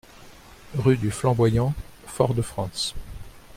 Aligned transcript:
Rue 0.73 0.97
du 0.97 1.11
Flamboyant, 1.11 1.75
Fort-de-France 2.07 2.95